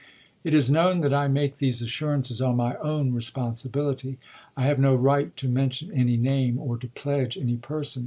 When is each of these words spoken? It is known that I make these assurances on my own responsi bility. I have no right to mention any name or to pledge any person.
It 0.43 0.55
is 0.55 0.71
known 0.71 1.01
that 1.01 1.13
I 1.13 1.27
make 1.27 1.57
these 1.57 1.79
assurances 1.79 2.41
on 2.41 2.55
my 2.55 2.75
own 2.77 3.11
responsi 3.11 3.69
bility. 3.69 4.17
I 4.57 4.65
have 4.65 4.79
no 4.79 4.95
right 4.95 5.37
to 5.37 5.47
mention 5.47 5.91
any 5.91 6.17
name 6.17 6.57
or 6.57 6.79
to 6.79 6.87
pledge 6.87 7.37
any 7.37 7.57
person. 7.57 7.99